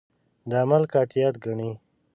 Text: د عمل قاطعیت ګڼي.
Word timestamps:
د 0.49 0.51
عمل 0.61 0.83
قاطعیت 0.93 1.35
ګڼي. 1.45 1.71